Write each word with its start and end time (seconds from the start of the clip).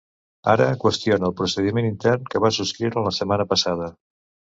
Ara 0.51 0.63
qüestiona 0.83 1.27
el 1.27 1.35
procediment 1.41 1.87
intern 1.89 2.25
que 2.31 2.41
van 2.45 2.55
subscriure 2.57 3.05
la 3.09 3.13
setmana 3.19 3.47
passada. 3.53 3.91